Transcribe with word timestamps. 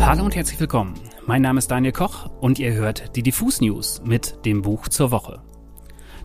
Hallo 0.00 0.24
und 0.24 0.34
herzlich 0.34 0.58
willkommen. 0.58 0.94
Mein 1.26 1.42
Name 1.42 1.58
ist 1.58 1.70
Daniel 1.70 1.92
Koch 1.92 2.30
und 2.40 2.58
ihr 2.58 2.72
hört 2.72 3.14
die 3.14 3.22
Diffus 3.22 3.60
News 3.60 4.00
mit 4.06 4.46
dem 4.46 4.62
Buch 4.62 4.88
zur 4.88 5.10
Woche. 5.10 5.42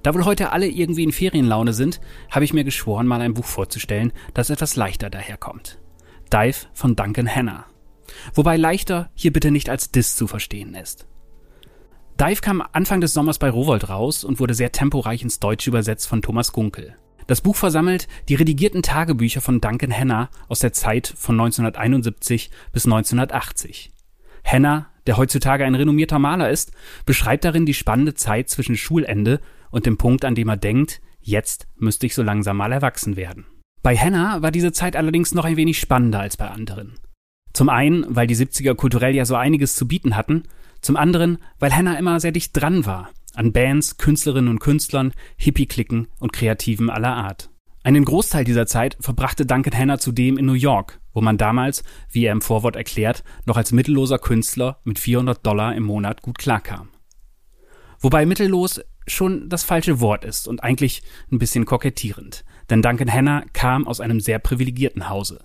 Da 0.04 0.14
wohl 0.14 0.24
heute 0.24 0.54
alle 0.54 0.68
irgendwie 0.68 1.04
in 1.04 1.12
Ferienlaune 1.12 1.74
sind, 1.74 2.00
habe 2.32 2.46
ich 2.46 2.54
mir 2.54 2.64
geschworen, 2.64 3.08
mal 3.08 3.20
ein 3.20 3.34
Buch 3.34 3.44
vorzustellen, 3.44 4.14
das 4.34 4.50
etwas 4.50 4.78
leichter 4.78 5.10
daherkommt. 5.10 5.82
Dive 6.32 6.68
von 6.74 6.96
Duncan 6.96 7.28
Hanna. 7.28 7.66
Wobei 8.34 8.56
leichter 8.56 9.12
hier 9.16 9.34
bitte 9.34 9.52
nicht 9.52 9.70
als 9.70 9.92
Diss 9.92 10.16
zu 10.16 10.28
verstehen 10.28 10.76
ist. 10.76 11.08
Dive 12.22 12.40
kam 12.40 12.64
Anfang 12.72 13.02
des 13.02 13.14
Sommers 13.14 13.38
bei 13.38 13.50
Rowold 13.50 13.90
raus 13.90 14.24
und 14.24 14.40
wurde 14.40 14.54
sehr 14.54 14.72
temporeich 14.72 15.24
ins 15.24 15.42
Deutsche 15.42 15.70
übersetzt 15.70 16.08
von 16.08 16.22
Thomas 16.22 16.54
Gunkel. 16.54 16.96
Das 17.28 17.42
Buch 17.42 17.56
versammelt 17.56 18.08
die 18.28 18.36
redigierten 18.36 18.82
Tagebücher 18.82 19.42
von 19.42 19.62
Duncan 19.62 19.94
Hanna 19.94 20.30
aus 20.50 20.60
der 20.60 20.74
Zeit 20.74 21.14
von 21.16 21.36
1971 21.40 22.52
bis 22.72 22.86
1980. 22.86 23.92
Hanna, 24.44 24.88
der 25.08 25.18
heutzutage 25.18 25.66
ein 25.66 25.76
renommierter 25.76 26.20
Maler 26.20 26.50
ist, 26.50 26.72
beschreibt 27.06 27.46
darin 27.46 27.66
die 27.66 27.74
spannende 27.74 28.14
Zeit 28.14 28.50
zwischen 28.50 28.76
Schulende 28.76 29.40
und 29.72 29.86
dem 29.86 29.98
Punkt, 29.98 30.26
an 30.26 30.36
dem 30.36 30.50
er 30.50 30.58
denkt, 30.58 31.02
jetzt 31.22 31.68
müsste 31.78 32.06
ich 32.06 32.14
so 32.14 32.24
langsam 32.24 32.58
mal 32.58 32.72
erwachsen 32.72 33.16
werden. 33.16 33.46
Bei 33.82 33.98
Hanna 33.98 34.42
war 34.42 34.52
diese 34.52 34.72
Zeit 34.72 34.96
allerdings 34.96 35.34
noch 35.34 35.46
ein 35.46 35.58
wenig 35.58 35.80
spannender 35.80 36.20
als 36.20 36.38
bei 36.38 36.50
anderen. 36.50 36.96
Zum 37.54 37.70
einen, 37.70 38.06
weil 38.10 38.28
die 38.28 38.36
70er 38.36 38.76
kulturell 38.76 39.16
ja 39.16 39.26
so 39.26 39.36
einiges 39.36 39.76
zu 39.76 39.88
bieten 39.88 40.16
hatten, 40.16 40.44
zum 40.82 40.98
anderen, 40.98 41.38
weil 41.60 41.74
Hanna 41.74 41.98
immer 41.98 42.20
sehr 42.20 42.32
dicht 42.32 42.52
dran 42.54 42.86
war 42.86 43.10
an 43.34 43.52
Bands, 43.52 43.98
Künstlerinnen 43.98 44.50
und 44.50 44.60
Künstlern, 44.60 45.14
Hippie-Klicken 45.38 46.08
und 46.20 46.34
Kreativen 46.34 46.90
aller 46.90 47.16
Art. 47.16 47.50
Einen 47.84 48.06
Großteil 48.06 48.46
dieser 48.46 48.66
Zeit 48.66 48.96
verbrachte 49.02 49.46
Duncan 49.46 49.78
Hanna 49.78 49.98
zudem 49.98 50.38
in 50.38 50.46
New 50.46 50.54
York, 50.54 51.02
wo 51.14 51.22
man 51.22 51.38
damals, 51.38 51.84
wie 52.10 52.26
er 52.26 52.32
im 52.32 52.42
Vorwort 52.42 52.76
erklärt, 52.76 53.24
noch 53.46 53.58
als 53.58 53.74
mittelloser 53.74 54.20
Künstler 54.20 54.80
mit 54.84 55.00
400 55.00 55.46
Dollar 55.46 55.76
im 55.76 55.84
Monat 55.84 56.22
gut 56.22 56.38
klarkam. 56.38 56.90
Wobei 58.00 58.26
mittellos 58.26 58.82
schon 59.06 59.50
das 59.50 59.64
falsche 59.64 60.00
Wort 60.00 60.24
ist 60.24 60.48
und 60.48 60.64
eigentlich 60.64 61.04
ein 61.32 61.40
bisschen 61.40 61.66
kokettierend, 61.66 62.46
denn 62.70 62.82
Duncan 62.82 63.12
Hanna 63.12 63.44
kam 63.52 63.86
aus 63.86 64.00
einem 64.00 64.22
sehr 64.22 64.40
privilegierten 64.40 65.10
Hause. 65.10 65.44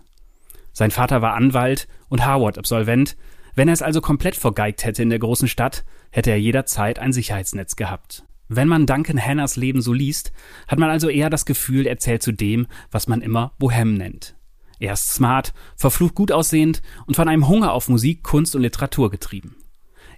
Sein 0.72 0.92
Vater 0.92 1.22
war 1.22 1.34
Anwalt 1.34 1.88
und 2.08 2.24
Harvard-Absolvent, 2.24 3.16
wenn 3.58 3.66
er 3.66 3.74
es 3.74 3.82
also 3.82 4.00
komplett 4.00 4.36
vergeigt 4.36 4.84
hätte 4.84 5.02
in 5.02 5.10
der 5.10 5.18
großen 5.18 5.48
Stadt, 5.48 5.84
hätte 6.12 6.30
er 6.30 6.38
jederzeit 6.38 7.00
ein 7.00 7.12
Sicherheitsnetz 7.12 7.74
gehabt. 7.74 8.24
Wenn 8.46 8.68
man 8.68 8.86
Duncan 8.86 9.20
Hanners 9.20 9.56
Leben 9.56 9.82
so 9.82 9.92
liest, 9.92 10.32
hat 10.68 10.78
man 10.78 10.90
also 10.90 11.08
eher 11.08 11.28
das 11.28 11.44
Gefühl, 11.44 11.84
er 11.84 11.98
zählt 11.98 12.22
zu 12.22 12.30
dem, 12.30 12.68
was 12.92 13.08
man 13.08 13.20
immer 13.20 13.54
Bohem 13.58 13.94
nennt. 13.94 14.36
Er 14.78 14.92
ist 14.92 15.12
smart, 15.12 15.54
verflucht 15.74 16.14
gut 16.14 16.30
aussehend 16.30 16.82
und 17.06 17.16
von 17.16 17.28
einem 17.28 17.48
Hunger 17.48 17.72
auf 17.72 17.88
Musik, 17.88 18.22
Kunst 18.22 18.54
und 18.54 18.62
Literatur 18.62 19.10
getrieben. 19.10 19.56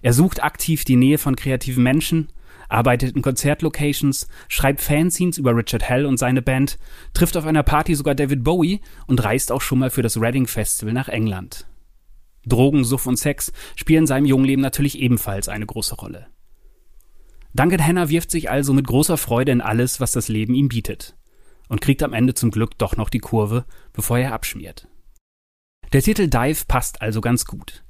Er 0.03 0.13
sucht 0.13 0.43
aktiv 0.43 0.85
die 0.85 0.95
Nähe 0.95 1.17
von 1.17 1.35
kreativen 1.35 1.81
Menschen, 1.81 2.31
arbeitet 2.69 3.15
in 3.15 3.23
Konzertlocations, 3.23 4.27
schreibt 4.49 4.81
Fanzines 4.81 5.39
über 5.39 5.55
Richard 5.55 5.81
Hell 5.81 6.05
und 6.05 6.17
seine 6.17 6.43
Band, 6.43 6.77
trifft 7.15 7.35
auf 7.35 7.47
einer 7.47 7.63
Party 7.63 7.95
sogar 7.95 8.13
David 8.13 8.43
Bowie 8.43 8.81
und 9.07 9.23
reist 9.23 9.51
auch 9.51 9.61
schon 9.61 9.79
mal 9.79 9.89
für 9.89 10.03
das 10.03 10.21
Reading 10.21 10.45
Festival 10.45 10.93
nach 10.93 11.09
England. 11.09 11.65
Drogen, 12.45 12.83
Suff 12.83 13.05
und 13.07 13.17
Sex 13.17 13.51
spielen 13.75 14.03
in 14.03 14.07
seinem 14.07 14.25
jungen 14.25 14.45
Leben 14.45 14.61
natürlich 14.61 14.99
ebenfalls 14.99 15.47
eine 15.47 15.65
große 15.65 15.95
Rolle. 15.95 16.27
Duncan 17.53 17.85
Hanna 17.85 18.09
wirft 18.09 18.31
sich 18.31 18.49
also 18.49 18.73
mit 18.73 18.87
großer 18.87 19.17
Freude 19.17 19.51
in 19.51 19.61
alles, 19.61 19.99
was 19.99 20.11
das 20.11 20.29
Leben 20.29 20.53
ihm 20.53 20.69
bietet 20.69 21.15
und 21.67 21.81
kriegt 21.81 22.03
am 22.03 22.13
Ende 22.13 22.33
zum 22.33 22.51
Glück 22.51 22.77
doch 22.77 22.97
noch 22.97 23.09
die 23.09 23.19
Kurve, 23.19 23.65
bevor 23.93 24.17
er 24.17 24.33
abschmiert. 24.33 24.87
Der 25.93 26.01
Titel 26.01 26.27
Dive 26.27 26.65
passt 26.67 27.01
also 27.01 27.21
ganz 27.21 27.45
gut. 27.45 27.83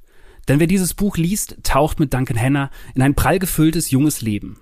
Denn 0.48 0.58
wer 0.58 0.66
dieses 0.66 0.94
Buch 0.94 1.16
liest, 1.16 1.58
taucht 1.62 2.00
mit 2.00 2.12
Duncan 2.12 2.40
Hanna 2.40 2.70
in 2.94 3.02
ein 3.02 3.14
prall 3.14 3.38
gefülltes 3.38 3.90
junges 3.90 4.20
Leben. 4.20 4.60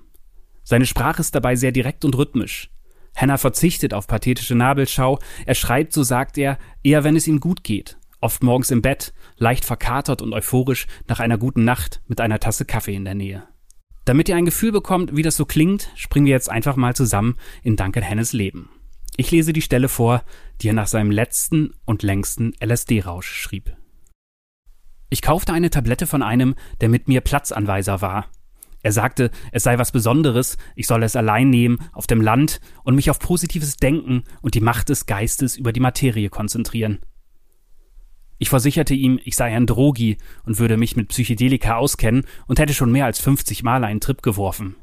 Seine 0.63 0.87
Sprache 0.87 1.21
ist 1.21 1.35
dabei 1.35 1.57
sehr 1.57 1.73
direkt 1.73 2.05
und 2.05 2.17
rhythmisch. 2.17 2.71
Hanna 3.17 3.39
verzichtet 3.39 3.95
auf 3.95 4.07
pathetische 4.07 4.55
Nabelschau, 4.55 5.19
er 5.47 5.55
schreibt, 5.55 5.93
so 5.95 6.03
sagt 6.03 6.39
er, 6.39 6.59
eher 6.83 7.03
wenn 7.03 7.17
es 7.17 7.27
ihm 7.27 7.41
gut 7.41 7.65
geht 7.65 8.00
oft 8.21 8.43
morgens 8.43 8.71
im 8.71 8.83
Bett, 8.83 9.13
leicht 9.37 9.65
verkatert 9.65 10.23
und 10.23 10.33
euphorisch 10.33 10.87
nach 11.09 11.21
einer 11.21 11.39
guten 11.39 11.65
Nacht 11.65 12.03
mit 12.07 12.21
einer 12.21 12.41
Tasse 12.41 12.65
Kaffee 12.65 12.95
in 12.95 13.05
der 13.05 13.15
Nähe. 13.15 13.45
Damit 14.05 14.29
ihr 14.29 14.37
ein 14.37 14.45
Gefühl 14.45 14.73
bekommt, 14.73 15.15
wie 15.15 15.23
das 15.23 15.37
so 15.37 15.45
klingt, 15.45 15.91
springen 15.95 16.27
wir 16.27 16.33
jetzt 16.33 16.51
einfach 16.51 16.77
mal 16.77 16.97
zusammen 16.97 17.37
in 17.63 17.77
Duncan 17.77 18.03
Hennes 18.03 18.33
Leben. 18.33 18.71
Ich 19.17 19.31
lese 19.31 19.53
die 19.53 19.63
Stelle 19.63 19.89
vor, 19.89 20.25
die 20.61 20.69
er 20.69 20.75
nach 20.75 20.87
seinem 20.87 21.11
letzten 21.11 21.75
und 21.85 22.03
längsten 22.03 22.53
LSD-Rausch 22.65 23.31
schrieb. 23.31 23.77
Ich 25.11 25.23
kaufte 25.23 25.53
eine 25.53 25.71
Tablette 25.71 26.07
von 26.07 26.23
einem, 26.23 26.55
der 26.81 26.89
mit 26.89 27.09
mir 27.09 27.21
Platzanweiser 27.21 28.01
war. 28.01 28.27
Er 28.83 28.93
sagte, 28.93 29.31
es 29.53 29.65
sei 29.65 29.77
was 29.77 29.93
Besonderes, 29.93 30.57
ich 30.75 30.87
solle 30.87 31.05
es 31.05 31.17
allein 31.17 31.51
nehmen, 31.51 31.79
auf 31.93 32.07
dem 32.07 32.21
Land 32.21 32.61
und 32.83 32.95
mich 32.95 33.11
auf 33.11 33.19
positives 33.19 33.77
Denken 33.77 34.25
und 34.41 34.55
die 34.55 34.61
Macht 34.61 34.89
des 34.89 35.05
Geistes 35.05 35.57
über 35.57 35.73
die 35.73 35.81
Materie 35.81 36.31
konzentrieren. 36.31 37.01
Ich 38.41 38.49
versicherte 38.49 38.95
ihm, 38.95 39.21
ich 39.23 39.37
sei 39.37 39.55
ein 39.55 39.67
Drogi 39.67 40.17
und 40.45 40.59
würde 40.59 40.79
mich 40.79 40.97
mit 40.97 41.09
Psychedelika 41.09 41.77
auskennen 41.77 42.25
und 42.47 42.59
hätte 42.59 42.73
schon 42.73 42.91
mehr 42.91 43.05
als 43.05 43.21
50 43.21 43.63
Mal 43.63 43.85
einen 43.85 44.01
Trip 44.01 44.23
geworfen. 44.23 44.77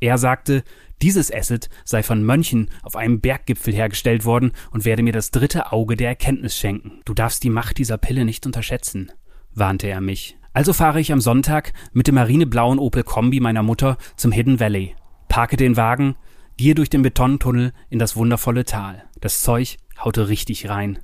Er 0.00 0.16
sagte, 0.16 0.64
dieses 1.02 1.30
Acid 1.30 1.68
sei 1.84 2.02
von 2.02 2.24
Mönchen 2.24 2.70
auf 2.82 2.96
einem 2.96 3.20
Berggipfel 3.20 3.74
hergestellt 3.74 4.24
worden 4.24 4.52
und 4.70 4.86
werde 4.86 5.02
mir 5.02 5.12
das 5.12 5.30
dritte 5.30 5.72
Auge 5.72 5.94
der 5.94 6.08
Erkenntnis 6.08 6.56
schenken. 6.56 7.02
Du 7.04 7.12
darfst 7.12 7.44
die 7.44 7.50
Macht 7.50 7.76
dieser 7.76 7.98
Pille 7.98 8.24
nicht 8.24 8.46
unterschätzen, 8.46 9.12
warnte 9.52 9.86
er 9.86 10.00
mich. 10.00 10.38
Also 10.54 10.72
fahre 10.72 11.00
ich 11.00 11.12
am 11.12 11.20
Sonntag 11.20 11.74
mit 11.92 12.06
dem 12.06 12.14
marineblauen 12.14 12.78
Opel 12.78 13.02
Kombi 13.02 13.40
meiner 13.40 13.62
Mutter 13.62 13.98
zum 14.16 14.32
Hidden 14.32 14.58
Valley, 14.58 14.94
parke 15.28 15.58
den 15.58 15.76
Wagen, 15.76 16.16
gehe 16.56 16.74
durch 16.74 16.88
den 16.88 17.02
Betontunnel 17.02 17.74
in 17.90 17.98
das 17.98 18.16
wundervolle 18.16 18.64
Tal. 18.64 19.04
Das 19.20 19.42
Zeug 19.42 19.76
haute 20.02 20.28
richtig 20.28 20.70
rein. 20.70 20.98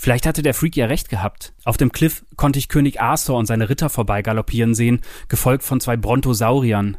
Vielleicht 0.00 0.26
hatte 0.26 0.42
der 0.42 0.54
Freak 0.54 0.76
ja 0.76 0.86
recht 0.86 1.08
gehabt. 1.08 1.52
Auf 1.64 1.76
dem 1.76 1.90
Cliff 1.90 2.24
konnte 2.36 2.60
ich 2.60 2.68
König 2.68 3.00
Arthur 3.00 3.36
und 3.36 3.46
seine 3.46 3.68
Ritter 3.68 3.90
vorbeigaloppieren 3.90 4.72
sehen, 4.72 5.00
gefolgt 5.26 5.64
von 5.64 5.80
zwei 5.80 5.96
Brontosauriern. 5.96 6.96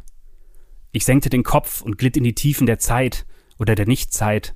Ich 0.92 1.06
senkte 1.06 1.30
den 1.30 1.42
Kopf 1.42 1.80
und 1.80 1.96
glitt 1.96 2.18
in 2.18 2.24
die 2.24 2.34
Tiefen 2.34 2.66
der 2.66 2.78
Zeit 2.78 3.24
oder 3.58 3.74
der 3.74 3.86
Nichtzeit. 3.86 4.54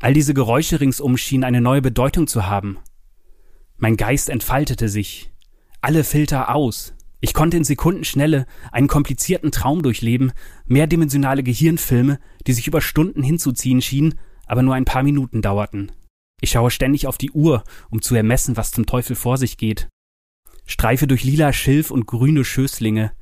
All 0.00 0.12
diese 0.12 0.34
Geräusche 0.34 0.80
ringsum 0.80 1.16
schienen 1.16 1.44
eine 1.44 1.60
neue 1.60 1.82
Bedeutung 1.82 2.26
zu 2.26 2.46
haben. 2.46 2.78
Mein 3.76 3.96
Geist 3.96 4.28
entfaltete 4.28 4.88
sich. 4.88 5.30
Alle 5.80 6.02
Filter 6.02 6.52
aus. 6.52 6.94
Ich 7.20 7.32
konnte 7.32 7.58
in 7.58 7.64
Sekundenschnelle 7.64 8.46
einen 8.72 8.88
komplizierten 8.88 9.52
Traum 9.52 9.82
durchleben, 9.82 10.32
mehrdimensionale 10.66 11.44
Gehirnfilme, 11.44 12.18
die 12.48 12.54
sich 12.54 12.66
über 12.66 12.80
Stunden 12.80 13.22
hinzuziehen 13.22 13.80
schienen, 13.80 14.18
aber 14.46 14.62
nur 14.62 14.74
ein 14.74 14.84
paar 14.84 15.04
Minuten 15.04 15.42
dauerten. 15.42 15.92
Ich 16.42 16.50
schaue 16.50 16.72
ständig 16.72 17.06
auf 17.06 17.18
die 17.18 17.30
Uhr, 17.30 17.62
um 17.88 18.02
zu 18.02 18.16
ermessen, 18.16 18.56
was 18.56 18.72
zum 18.72 18.84
Teufel 18.84 19.14
vor 19.14 19.38
sich 19.38 19.56
geht. 19.58 19.88
Streife 20.66 21.06
durch 21.06 21.22
lila 21.22 21.52
Schilf 21.52 21.92
und 21.92 22.06
grüne 22.06 22.44
Schößlinge. 22.44 23.12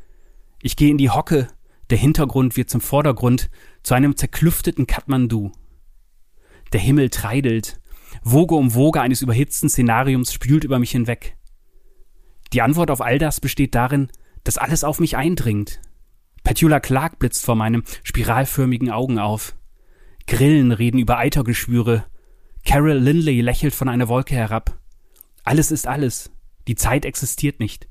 Ich 0.62 0.74
gehe 0.74 0.90
in 0.90 0.96
die 0.96 1.10
Hocke, 1.10 1.48
der 1.90 1.98
Hintergrund 1.98 2.56
wird 2.56 2.70
zum 2.70 2.80
Vordergrund, 2.80 3.50
zu 3.82 3.92
einem 3.92 4.16
zerklüfteten 4.16 4.86
Kathmandu. 4.86 5.52
Der 6.72 6.80
Himmel 6.80 7.10
treidelt, 7.10 7.78
Woge 8.22 8.54
um 8.54 8.74
Woge 8.74 9.02
eines 9.02 9.20
überhitzten 9.20 9.68
Szenariums 9.68 10.32
spült 10.32 10.64
über 10.64 10.78
mich 10.78 10.92
hinweg. 10.92 11.36
Die 12.54 12.62
Antwort 12.62 12.90
auf 12.90 13.02
all 13.02 13.18
das 13.18 13.38
besteht 13.38 13.74
darin, 13.74 14.08
dass 14.44 14.56
alles 14.56 14.82
auf 14.82 14.98
mich 14.98 15.18
eindringt. 15.18 15.82
Petula 16.42 16.80
Clark 16.80 17.18
blitzt 17.18 17.44
vor 17.44 17.54
meinem 17.54 17.84
spiralförmigen 18.02 18.90
Augen 18.90 19.18
auf. 19.18 19.54
Grillen 20.26 20.72
reden 20.72 20.98
über 20.98 21.18
Eitergeschwüre, 21.18 22.06
Carol 22.64 22.98
Lindley 22.98 23.40
lächelt 23.40 23.74
von 23.74 23.88
einer 23.88 24.08
Wolke 24.08 24.34
herab. 24.34 24.78
Alles 25.44 25.70
ist 25.70 25.86
alles. 25.86 26.30
Die 26.68 26.74
Zeit 26.74 27.04
existiert 27.04 27.60
nicht. 27.60 27.88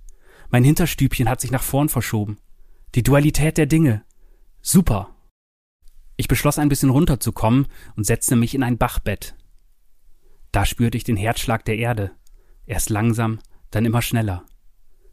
Mein 0.49 0.63
Hinterstübchen 0.63 1.29
hat 1.29 1.41
sich 1.41 1.51
nach 1.51 1.63
vorn 1.63 1.89
verschoben. 1.89 2.37
Die 2.95 3.03
Dualität 3.03 3.57
der 3.57 3.65
Dinge. 3.65 4.03
Super. 4.61 5.15
Ich 6.17 6.27
beschloss 6.27 6.59
ein 6.59 6.69
bisschen 6.69 6.89
runterzukommen 6.89 7.67
und 7.95 8.05
setzte 8.05 8.35
mich 8.35 8.55
in 8.55 8.63
ein 8.63 8.77
Bachbett. 8.77 9.35
Da 10.51 10.65
spürte 10.65 10.97
ich 10.97 11.03
den 11.03 11.17
Herzschlag 11.17 11.63
der 11.65 11.77
Erde. 11.77 12.11
Erst 12.65 12.89
langsam, 12.89 13.39
dann 13.71 13.85
immer 13.85 14.01
schneller. 14.01 14.45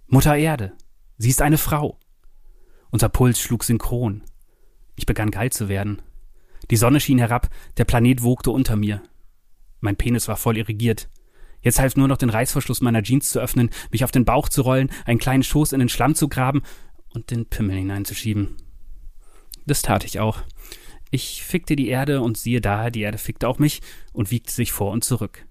Mutter 0.09 0.37
Erde, 0.37 0.73
sie 1.19 1.31
ist 1.31 1.43
eine 1.43 1.59
Frau. 1.59 1.99
Unser 2.91 3.09
Puls 3.09 3.41
schlug 3.41 3.64
synchron. 3.64 4.23
Ich 4.94 5.06
begann 5.06 5.31
geil 5.31 5.50
zu 5.50 5.69
werden. 5.69 6.02
Die 6.70 6.76
Sonne 6.76 7.00
schien 7.00 7.19
herab, 7.19 7.50
der 7.76 7.85
Planet 7.85 8.23
wogte 8.23 8.50
unter 8.50 8.76
mir. 8.76 9.02
Mein 9.87 9.94
Penis 9.94 10.27
war 10.27 10.37
voll 10.37 10.56
irrigiert. 10.56 11.09
Jetzt 11.62 11.79
half 11.79 11.94
nur 11.94 12.09
noch 12.09 12.17
den 12.17 12.29
Reißverschluss 12.29 12.81
meiner 12.81 13.05
Jeans 13.05 13.31
zu 13.31 13.38
öffnen, 13.38 13.71
mich 13.93 14.03
auf 14.03 14.11
den 14.11 14.25
Bauch 14.25 14.49
zu 14.49 14.62
rollen, 14.62 14.91
einen 15.05 15.21
kleinen 15.21 15.44
Schoß 15.44 15.73
in 15.73 15.79
den 15.79 15.88
Schlamm 15.88 16.17
zu 16.17 16.29
graben 16.29 16.62
und 17.11 17.31
den 17.31 17.47
Pimmel 17.47 17.77
hineinzuschieben. 17.77 18.56
Das 19.65 19.83
tat 19.83 20.05
ich 20.05 20.19
auch. 20.19 20.43
Ich 21.12 21.44
fickte 21.44 21.77
die 21.77 21.87
Erde 21.87 22.21
und 22.21 22.37
siehe 22.37 22.61
da, 22.61 22.91
die 22.91 23.03
Erde 23.03 23.17
fickte 23.17 23.47
auch 23.47 23.61
mich 23.61 23.81
und 24.12 24.33
wiegte 24.33 24.53
sich 24.53 24.73
vor 24.73 24.91
und 24.91 25.05
zurück. 25.05 25.47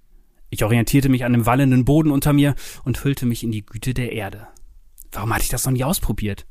Ich 0.49 0.65
orientierte 0.65 1.07
mich 1.07 1.23
an 1.23 1.31
dem 1.31 1.45
wallenden 1.45 1.85
Boden 1.85 2.11
unter 2.11 2.33
mir 2.33 2.55
und 2.83 3.05
hüllte 3.05 3.25
mich 3.25 3.41
in 3.41 3.53
die 3.53 3.65
Güte 3.65 3.93
der 3.93 4.11
Erde. 4.11 4.49
Warum 5.13 5.33
hatte 5.33 5.43
ich 5.43 5.49
das 5.49 5.63
noch 5.63 5.71
nie 5.71 5.85
ausprobiert? 5.85 6.45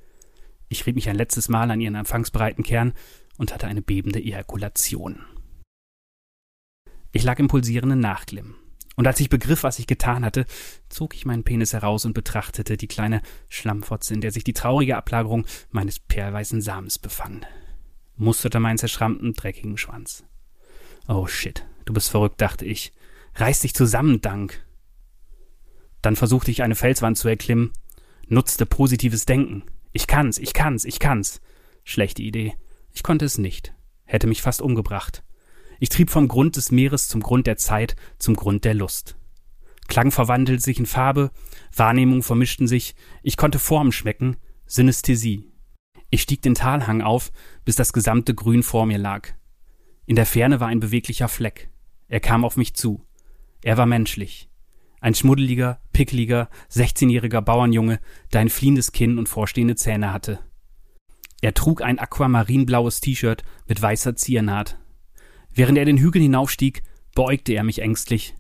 Ich 0.71 0.87
rieb 0.87 0.95
mich 0.95 1.11
ein 1.11 1.17
letztes 1.17 1.51
Mal 1.51 1.71
an 1.71 1.83
ihren 1.83 1.97
empfangsbereiten 1.97 2.65
Kern 2.65 2.95
und 3.37 3.53
hatte 3.53 3.67
eine 3.67 3.83
bebende 3.83 4.21
Ejakulation. 4.21 5.19
Ich 7.15 7.23
lag 7.23 7.39
im 7.39 7.47
pulsierenden 7.47 8.01
Nachglimmen. 8.01 8.57
Und 8.97 9.07
als 9.07 9.21
ich 9.21 9.29
begriff, 9.29 9.63
was 9.63 9.79
ich 9.79 9.87
getan 9.87 10.25
hatte, 10.25 10.47
zog 10.89 11.15
ich 11.15 11.25
meinen 11.25 11.45
Penis 11.45 11.73
heraus 11.73 12.05
und 12.05 12.13
betrachtete 12.13 12.77
die 12.77 12.89
kleine 12.89 13.23
Schlammfotze, 13.49 14.15
in 14.15 14.21
der 14.21 14.33
sich 14.33 14.43
die 14.43 14.53
traurige 14.53 14.97
Ablagerung 14.97 15.47
meines 15.71 16.01
perlweißen 16.01 16.61
Samens 16.61 16.99
befand. 16.99 17.47
Musterte 18.17 18.59
meinen 18.59 18.79
zerschrammten, 18.79 19.33
dreckigen 19.33 19.77
Schwanz. 19.77 20.25
Oh 21.07 21.29
shit, 21.29 21.65
du 21.85 21.93
bist 21.93 22.11
verrückt, 22.11 22.41
dachte 22.41 22.65
ich. 22.65 22.93
Reiß 23.37 23.61
dich 23.61 23.75
zusammen, 23.75 24.21
Dank. 24.21 24.67
Dann 26.03 26.17
versuchte 26.17 26.51
ich 26.51 26.65
eine 26.65 26.75
Felswand 26.75 27.17
zu 27.17 27.29
erklimmen, 27.29 27.73
nutzte 28.27 28.67
positives 28.67 29.25
Denken. 29.25 29.63
Ich 29.93 30.09
kann's, 30.09 30.39
ich 30.39 30.53
kann's, 30.53 30.85
ich 30.85 30.99
kann's. 30.99 31.41
Schlechte 31.85 32.23
Idee. 32.23 32.55
Ich 32.91 33.05
konnte 33.05 33.25
es 33.25 33.39
nicht. 33.39 33.73
Hätte 34.05 34.27
mich 34.27 34.43
fast 34.43 34.61
umgebracht. 34.61 35.23
Ich 35.81 35.89
trieb 35.89 36.11
vom 36.11 36.29
Grund 36.29 36.57
des 36.57 36.71
Meeres 36.71 37.09
zum 37.09 37.21
Grund 37.21 37.47
der 37.47 37.57
Zeit, 37.57 37.97
zum 38.19 38.35
Grund 38.37 38.65
der 38.65 38.75
Lust. 38.75 39.17
Klang 39.89 40.11
verwandelte 40.11 40.63
sich 40.63 40.79
in 40.79 40.87
Farbe, 40.87 41.31
Wahrnehmung 41.75 42.23
vermischten 42.23 42.67
sich, 42.67 42.95
ich 43.23 43.37
konnte 43.37 43.59
Formen 43.59 43.93
schmecken, 43.93 44.37
Synästhesie. 44.67 45.53
Ich 46.11 46.23
stieg 46.23 46.43
den 46.43 46.55
Talhang 46.55 47.03
auf, 47.03 47.33
bis 47.65 47.77
das 47.77 47.93
gesamte 47.93 48.35
Grün 48.35 48.63
vor 48.63 48.87
mir 48.87 48.99
lag. 48.99 49.31
In 50.07 50.17
der 50.17 50.27
Ferne 50.27 50.61
war 50.61 50.69
ein 50.69 50.81
beweglicher 50.81 51.29
Fleck. 51.29 51.71
Er 52.09 52.21
kam 52.21 52.45
auf 52.45 52.57
mich 52.57 52.75
zu. 52.75 53.05
Er 53.63 53.77
war 53.77 53.87
menschlich. 53.87 54.49
Ein 55.01 55.15
schmuddeliger, 55.15 55.81
pickliger, 55.93 56.49
16-jähriger 56.71 57.41
Bauernjunge, 57.41 58.01
der 58.33 58.41
ein 58.41 58.49
fliehendes 58.49 58.93
Kinn 58.93 59.19
und 59.19 59.29
vorstehende 59.29 59.77
Zähne 59.77 60.13
hatte. 60.13 60.41
Er 61.43 61.53
trug 61.53 61.83
ein 61.83 61.99
aquamarinblaues 61.99 63.01
T-Shirt 63.01 63.43
mit 63.67 63.83
weißer 63.83 64.17
Ziernaht, 64.17 64.79
Während 65.55 65.79
er 65.79 65.85
den 65.85 65.99
Hügel 65.99 66.21
hinaufstieg, 66.21 66.83
beäugte 67.15 67.53
er 67.53 67.65
mich 67.65 67.81
ängstlich. 67.81 68.35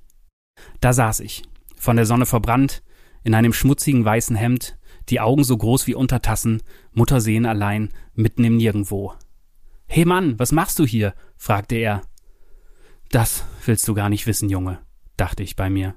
Da 0.80 0.92
saß 0.92 1.20
ich, 1.20 1.44
von 1.76 1.96
der 1.96 2.06
Sonne 2.06 2.26
verbrannt, 2.26 2.82
in 3.22 3.34
einem 3.34 3.52
schmutzigen 3.52 4.04
weißen 4.04 4.36
Hemd, 4.36 4.76
die 5.08 5.20
Augen 5.20 5.44
so 5.44 5.56
groß 5.56 5.86
wie 5.86 5.94
Untertassen, 5.94 6.62
Muttersehen 6.92 7.46
allein, 7.46 7.90
mitten 8.14 8.44
im 8.44 8.56
Nirgendwo. 8.56 9.14
Hey 9.86 10.04
Mann, 10.04 10.38
was 10.38 10.52
machst 10.52 10.78
du 10.78 10.86
hier? 10.86 11.14
fragte 11.36 11.76
er. 11.76 12.02
Das 13.10 13.44
willst 13.64 13.86
du 13.86 13.94
gar 13.94 14.08
nicht 14.08 14.26
wissen, 14.26 14.48
Junge, 14.48 14.80
dachte 15.16 15.42
ich 15.42 15.56
bei 15.56 15.70
mir. 15.70 15.94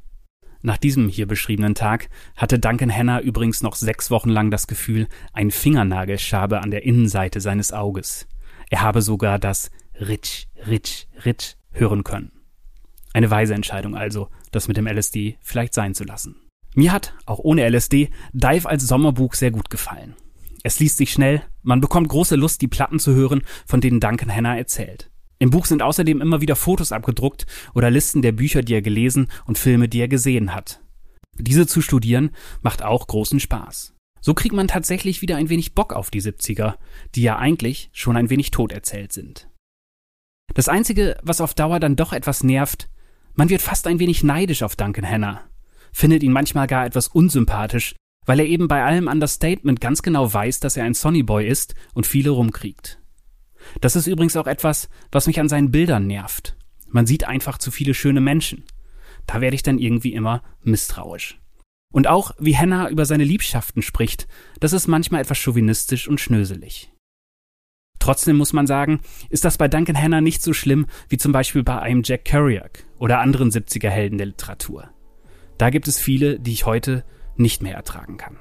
Nach 0.62 0.78
diesem 0.78 1.08
hier 1.08 1.28
beschriebenen 1.28 1.76
Tag 1.76 2.10
hatte 2.36 2.60
Duncan 2.60 2.90
Henner 2.90 3.22
übrigens 3.22 3.62
noch 3.62 3.76
sechs 3.76 4.12
Wochen 4.12 4.30
lang 4.30 4.52
das 4.52 4.68
Gefühl, 4.68 5.08
ein 5.32 5.52
Fingernagel 5.52 6.20
schabe 6.20 6.62
an 6.62 6.72
der 6.72 6.84
Innenseite 6.84 7.42
seines 7.42 7.72
Auges. 7.72 8.28
Er 8.70 8.82
habe 8.82 9.02
sogar 9.02 9.40
das 9.40 9.72
Ritsch, 10.00 10.46
Ritsch, 10.68 11.06
Ritsch 11.26 11.56
hören 11.72 12.04
können. 12.04 12.32
Eine 13.14 13.32
weise 13.32 13.54
Entscheidung 13.54 13.96
also, 13.96 14.30
das 14.52 14.68
mit 14.68 14.78
dem 14.78 14.88
LSD 14.88 15.38
vielleicht 15.42 15.74
sein 15.74 15.96
zu 15.96 16.04
lassen. 16.04 16.36
Mir 16.76 16.92
hat, 16.92 17.16
auch 17.26 17.40
ohne 17.40 17.68
LSD, 17.68 18.10
Dive 18.34 18.70
als 18.70 18.88
Sommerbuch 18.88 19.34
sehr 19.34 19.52
gut 19.52 19.70
gefallen. 19.70 20.16
Es 20.64 20.80
liest 20.80 20.98
sich 20.98 21.12
schnell, 21.12 21.42
man 21.64 21.82
bekommt 21.82 22.10
große 22.10 22.36
Lust, 22.36 22.62
die 22.62 22.68
Platten 22.68 23.00
zu 23.00 23.16
hören, 23.16 23.42
von 23.66 23.82
denen 23.82 24.00
Duncan 24.00 24.34
Hanna 24.34 24.58
erzählt. 24.58 25.10
Im 25.40 25.50
Buch 25.50 25.66
sind 25.66 25.82
außerdem 25.82 26.22
immer 26.22 26.42
wieder 26.42 26.56
Fotos 26.56 26.92
abgedruckt 26.92 27.46
oder 27.74 27.90
Listen 27.90 28.22
der 28.22 28.32
Bücher, 28.32 28.62
die 28.62 28.74
er 28.74 28.82
gelesen 28.82 29.28
und 29.46 29.58
Filme, 29.58 29.88
die 29.88 30.00
er 30.00 30.08
gesehen 30.08 30.54
hat. 30.54 30.82
Diese 31.40 31.68
zu 31.68 31.82
studieren 31.82 32.32
macht 32.62 32.84
auch 32.84 33.08
großen 33.08 33.40
Spaß. 33.40 33.94
So 34.20 34.34
kriegt 34.34 34.56
man 34.56 34.68
tatsächlich 34.68 35.22
wieder 35.22 35.38
ein 35.38 35.50
wenig 35.50 35.74
Bock 35.74 35.94
auf 35.94 36.10
die 36.10 36.22
70er, 36.22 36.76
die 37.16 37.22
ja 37.22 37.38
eigentlich 37.38 37.90
schon 37.94 38.18
ein 38.18 38.30
wenig 38.30 38.52
tot 38.52 38.72
erzählt 38.72 39.14
sind. 39.14 39.48
Das 40.54 40.70
Einzige, 40.70 41.18
was 41.22 41.42
auf 41.42 41.54
Dauer 41.54 41.80
dann 41.80 41.96
doch 41.96 42.14
etwas 42.14 42.44
nervt, 42.44 42.90
man 43.36 43.50
wird 43.50 43.62
fast 43.62 43.88
ein 43.88 44.00
wenig 44.00 44.24
neidisch 44.24 44.64
auf 44.64 44.76
Duncan 44.76 45.08
Hanna, 45.08 45.42
findet 45.92 46.24
ihn 46.24 46.32
manchmal 46.32 46.68
gar 46.68 46.86
etwas 46.86 47.08
unsympathisch, 47.08 47.96
weil 48.26 48.40
er 48.40 48.46
eben 48.46 48.68
bei 48.68 48.84
allem 48.84 49.08
Understatement 49.08 49.80
ganz 49.80 50.02
genau 50.02 50.32
weiß, 50.32 50.60
dass 50.60 50.78
er 50.78 50.84
ein 50.84 50.94
Sonnyboy 50.94 51.48
ist 51.48 51.76
und 51.94 52.08
viele 52.08 52.32
rumkriegt. 52.32 53.00
Das 53.82 53.96
ist 53.96 54.08
übrigens 54.08 54.36
auch 54.38 54.48
etwas, 54.48 54.90
was 55.12 55.28
mich 55.28 55.40
an 55.40 55.50
seinen 55.50 55.72
Bildern 55.72 56.08
nervt. 56.08 56.56
Man 56.90 57.06
sieht 57.06 57.26
einfach 57.26 57.58
zu 57.58 57.72
viele 57.72 57.94
schöne 57.94 58.22
Menschen. 58.22 58.64
Da 59.26 59.42
werde 59.42 59.56
ich 59.56 59.64
dann 59.64 59.80
irgendwie 59.80 60.14
immer 60.14 60.42
misstrauisch. 60.64 61.40
Und 61.94 62.08
auch, 62.08 62.32
wie 62.40 62.58
Hannah 62.58 62.90
über 62.90 63.06
seine 63.06 63.24
Liebschaften 63.24 63.82
spricht, 63.82 64.28
das 64.60 64.74
ist 64.74 64.88
manchmal 64.88 65.22
etwas 65.22 65.38
chauvinistisch 65.38 66.08
und 66.08 66.20
schnöselig. 66.20 66.92
Trotzdem 68.08 68.38
muss 68.38 68.54
man 68.54 68.68
sagen, 68.68 69.02
ist 69.30 69.44
das 69.44 69.58
bei 69.58 69.68
Duncan 69.68 70.02
Hanna 70.02 70.22
nicht 70.22 70.42
so 70.42 70.54
schlimm 70.54 70.86
wie 71.10 71.18
zum 71.18 71.34
Beispiel 71.34 71.64
bei 71.64 71.82
einem 71.82 72.04
Jack 72.06 72.24
Kerouac 72.24 72.86
oder 73.00 73.20
anderen 73.20 73.52
70er 73.52 73.90
Helden 73.90 74.18
der 74.18 74.28
Literatur. 74.28 74.88
Da 75.58 75.70
gibt 75.70 75.90
es 75.90 76.00
viele, 76.00 76.40
die 76.40 76.54
ich 76.54 76.66
heute 76.66 77.04
nicht 77.36 77.62
mehr 77.62 77.76
ertragen 77.76 78.16
kann. 78.16 78.38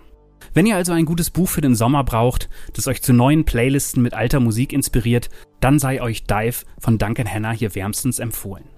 Wenn 0.55 0.67
ihr 0.67 0.77
also 0.77 0.93
ein 0.93 1.05
gutes 1.05 1.31
Buch 1.31 1.49
für 1.49 1.63
den 1.63 1.75
Sommer 1.75 2.05
braucht, 2.05 2.49
das 2.75 2.87
euch 2.87 3.03
zu 3.03 3.13
neuen 3.13 3.45
Playlisten 3.45 4.05
mit 4.05 4.15
alter 4.15 4.39
Musik 4.39 4.73
inspiriert, 4.73 5.31
dann 5.59 5.81
sei 5.81 6.01
euch 6.01 6.23
Dive 6.23 6.65
von 6.79 6.99
Duncan 6.99 7.29
Hanna 7.29 7.51
hier 7.51 7.75
wärmstens 7.75 8.21
empfohlen. 8.21 8.69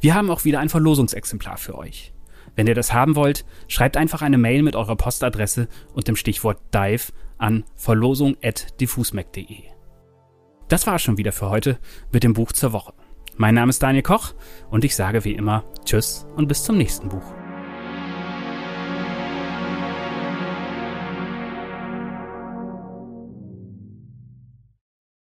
Wir 0.00 0.14
haben 0.14 0.30
auch 0.30 0.44
wieder 0.44 0.60
ein 0.60 0.68
Verlosungsexemplar 0.68 1.56
für 1.56 1.76
euch. 1.76 2.14
Wenn 2.54 2.68
ihr 2.68 2.76
das 2.76 2.92
haben 2.92 3.16
wollt, 3.16 3.44
schreibt 3.66 3.96
einfach 3.96 4.22
eine 4.22 4.38
Mail 4.38 4.62
mit 4.62 4.76
eurer 4.76 4.94
Postadresse 4.94 5.66
und 5.92 6.06
dem 6.06 6.14
Stichwort 6.14 6.60
Dive 6.72 7.12
an 7.36 7.64
verlosung.diffusmac.de. 7.74 9.74
Das 10.68 10.86
war 10.86 10.98
schon 10.98 11.18
wieder 11.18 11.32
für 11.32 11.50
heute 11.50 11.78
mit 12.12 12.24
dem 12.24 12.32
Buch 12.32 12.52
zur 12.52 12.72
Woche. 12.72 12.94
Mein 13.36 13.54
Name 13.54 13.70
ist 13.70 13.82
Daniel 13.82 14.02
Koch 14.02 14.32
und 14.70 14.84
ich 14.84 14.94
sage 14.94 15.24
wie 15.24 15.32
immer 15.32 15.64
Tschüss 15.84 16.26
und 16.36 16.46
bis 16.46 16.62
zum 16.62 16.76
nächsten 16.76 17.08
Buch. 17.08 17.43